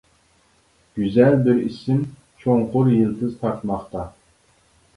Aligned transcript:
گۈزەل 0.99 1.37
بىر 1.49 1.59
ئىسىم 1.67 2.01
چوڭقۇر 2.45 2.91
يىلتىز 2.97 3.39
تارتماقتا. 3.45 4.11